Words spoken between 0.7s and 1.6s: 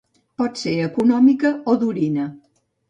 econòmica